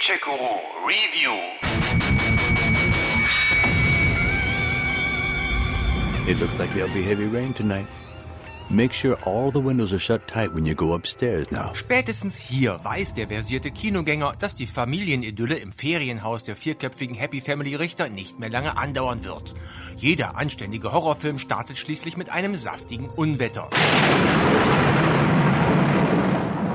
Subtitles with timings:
[0.00, 1.34] Gamecheck Guru Review.
[6.26, 7.86] It looks like there'll be heavy rain tonight.
[8.70, 11.72] Make sure all the windows are shut tight when you go upstairs now.
[11.74, 17.74] Spätestens hier weiß der versierte Kinogänger, dass die Familienidylle im Ferienhaus der vierköpfigen Happy Family
[17.74, 19.54] Richter nicht mehr lange andauern wird.
[19.96, 23.68] Jeder anständige Horrorfilm startet schließlich mit einem saftigen Unwetter.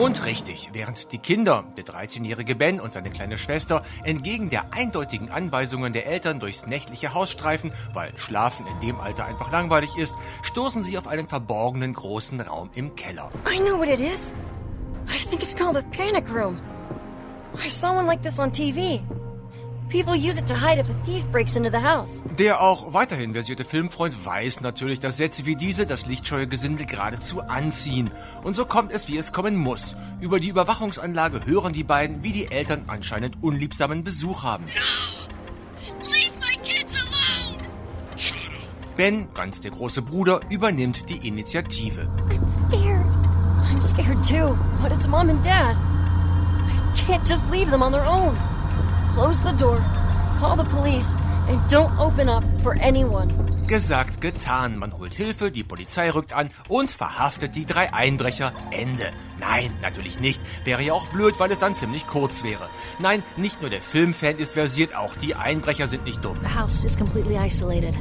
[0.00, 5.30] Und richtig, während die Kinder, der 13-jährige Ben und seine kleine Schwester, entgegen der eindeutigen
[5.30, 10.14] Anweisungen der Eltern durchs nächtliche Haus streifen, weil Schlafen in dem Alter einfach langweilig ist,
[10.42, 13.30] stoßen sie auf einen verborgenen großen Raum im Keller.
[13.46, 14.34] I know what it is.
[15.06, 16.58] I think it's called a panic room.
[17.62, 19.02] I saw one like this on TV.
[19.90, 22.22] People use it to hide if a thief breaks into the house.
[22.38, 27.40] Der auch weiterhin versierte Filmfreund weiß natürlich, dass Sätze wie diese das lichtscheue Gesindel geradezu
[27.42, 28.12] anziehen.
[28.44, 29.96] Und so kommt es, wie es kommen muss.
[30.20, 34.66] Über die Überwachungsanlage hören die beiden, wie die Eltern anscheinend unliebsamen Besuch haben.
[36.02, 37.58] Leave my kids alone!
[38.96, 42.08] Ben, ganz der große Bruder, übernimmt die Initiative.
[42.28, 43.06] I'm scared.
[43.68, 44.56] I'm scared too.
[44.80, 45.74] But it's mom and dad.
[45.74, 48.36] I can't just leave them on their own.
[49.14, 49.78] Close the door,
[50.38, 51.16] call the police,
[51.48, 53.32] and don't open up for anyone.
[53.66, 54.76] Gesagt, getan.
[54.76, 58.52] Man holt Hilfe, die Polizei rückt an und verhaftet die drei Einbrecher.
[58.70, 59.10] Ende.
[59.40, 60.40] Nein, natürlich nicht.
[60.64, 62.68] Wäre ja auch blöd, weil es dann ziemlich kurz wäre.
[63.00, 66.38] Nein, nicht nur der Filmfan ist versiert, auch die Einbrecher sind nicht dumm.
[66.42, 67.96] The house is completely isolated.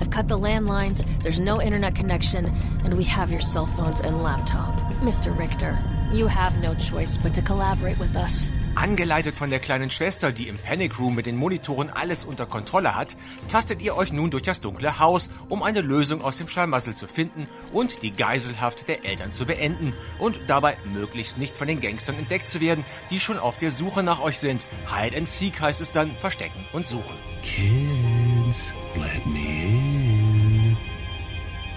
[0.00, 2.46] I've cut the landlines, there's no internet connection,
[2.84, 4.80] and we have your cell phones and laptop.
[5.02, 5.36] Mr.
[5.38, 5.78] Richter,
[6.12, 8.50] you have no choice but to collaborate with us.
[8.74, 12.96] Angeleitet von der kleinen Schwester, die im Panic Room mit den Monitoren alles unter Kontrolle
[12.96, 13.16] hat,
[13.48, 17.06] tastet ihr euch nun durch das dunkle Haus, um eine Lösung aus dem Schlamassel zu
[17.06, 22.16] finden und die Geiselhaft der Eltern zu beenden und dabei möglichst nicht von den Gangstern
[22.16, 24.66] entdeckt zu werden, die schon auf der Suche nach euch sind.
[24.86, 27.16] Hide and Seek heißt es dann, verstecken und suchen.
[27.42, 30.76] Kids, let me in.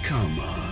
[0.07, 0.64] Come on.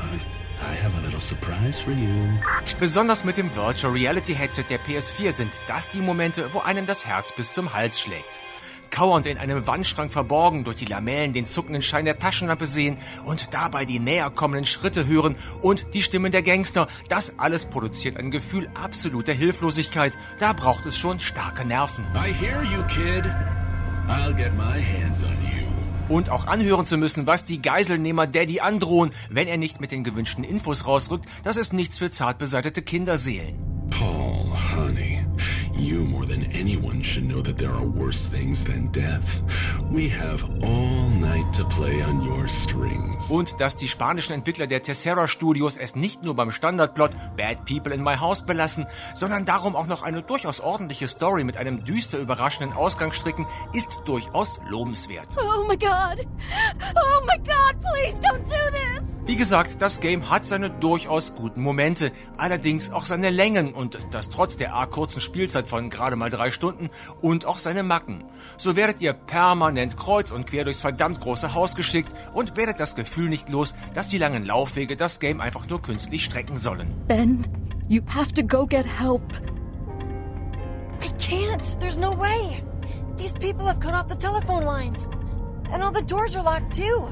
[2.80, 7.06] Besonders mit dem Virtual Reality Headset der PS4 sind das die Momente, wo einem das
[7.06, 8.30] Herz bis zum Hals schlägt.
[8.94, 13.52] Kauernd in einem Wandschrank verborgen, durch die Lamellen den zuckenden Schein der Taschenlampe sehen und
[13.52, 18.30] dabei die näher kommenden Schritte hören und die Stimmen der Gangster, das alles produziert ein
[18.30, 20.14] Gefühl absoluter Hilflosigkeit.
[20.40, 22.06] Da braucht es schon starke Nerven.
[22.14, 23.26] I hear you, kid.
[24.08, 25.63] I'll get my hands on you.
[26.10, 30.04] Und auch anhören zu müssen, was die Geiselnehmer Daddy androhen, wenn er nicht mit den
[30.04, 33.56] gewünschten Infos rausrückt, das ist nichts für zart beseitete Kinderseelen.
[33.90, 35.26] Paul, honey,
[35.76, 39.42] you more than anyone should know that there are worse things than death.
[39.92, 43.30] We have all night to play on your strings.
[43.30, 47.94] Und dass die spanischen Entwickler der Tessera Studios es nicht nur beim Standardplot Bad People
[47.94, 52.20] in My House belassen, sondern darum auch noch eine durchaus ordentliche Story mit einem düster
[52.20, 55.28] überraschenden Ausgang stricken, ist durchaus lobenswert.
[55.38, 56.26] Oh my god!
[56.96, 59.13] Oh my god, please don't do this!
[59.26, 64.30] Wie gesagt, das Game hat seine durchaus guten Momente, allerdings auch seine Längen und das
[64.30, 66.90] trotz der arg kurzen Spielzeit von gerade mal drei Stunden
[67.22, 68.26] und auch seine Macken.
[68.58, 72.98] So werdet ihr permanent kreuz und quer durchs verdammt große Haus geschickt und werdet das
[72.98, 76.94] Gefühl nicht los, dass die langen Laufwege das Game einfach nur künstlich strecken sollen.
[77.08, 77.48] Ben,
[77.88, 79.24] you have to go get help.
[81.02, 81.80] I can't.
[81.80, 82.62] There's no way.
[83.18, 85.10] These people have cut off the telephone lines.
[85.72, 87.10] And all the doors are locked too.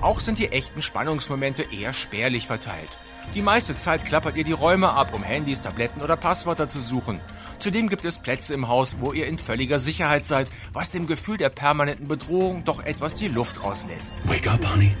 [0.00, 2.98] Auch sind die echten Spannungsmomente eher spärlich verteilt.
[3.34, 7.20] Die meiste Zeit klappert ihr die Räume ab, um Handys, Tabletten oder Passwörter zu suchen.
[7.58, 11.36] Zudem gibt es Plätze im Haus, wo ihr in völliger Sicherheit seid, was dem Gefühl
[11.36, 14.14] der permanenten Bedrohung doch etwas die Luft rauslässt.
[14.24, 14.96] Wake up, honey.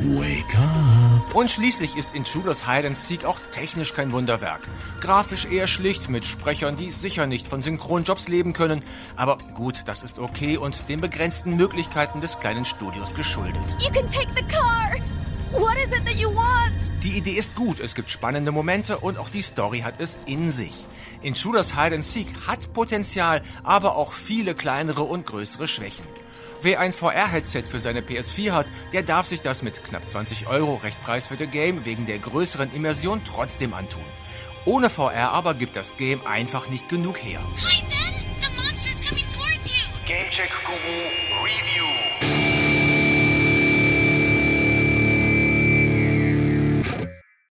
[0.00, 1.34] Wake up.
[1.34, 4.60] Und schließlich ist Intruders Hide and Seek auch technisch kein Wunderwerk.
[5.00, 8.82] Grafisch eher schlicht mit Sprechern, die sicher nicht von Synchronjobs leben können.
[9.16, 13.23] Aber gut, das ist okay und den begrenzten Möglichkeiten des kleinen Studios geschuldet.
[13.26, 14.98] You can take the car!
[15.50, 17.02] What is it that you want?
[17.02, 20.50] Die Idee ist gut, es gibt spannende Momente und auch die Story hat es in
[20.50, 20.84] sich.
[21.22, 26.04] Intruders Hide and Seek hat Potenzial, aber auch viele kleinere und größere Schwächen.
[26.60, 30.74] Wer ein VR-Headset für seine PS4 hat, der darf sich das mit knapp 20 Euro
[30.74, 34.04] recht preiswerte Game wegen der größeren Immersion trotzdem antun.
[34.66, 37.40] Ohne VR aber gibt das Game einfach nicht genug her.
[37.40, 38.40] Hi, Ben!
[38.40, 39.90] The monster's coming towards you!
[40.06, 42.03] Gamecheck Guru Review.